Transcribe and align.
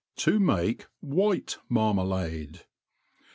To 0.15 0.39
fnake 0.39 0.87
Wh^te 1.05 1.57
Marmalade. 1.69 2.61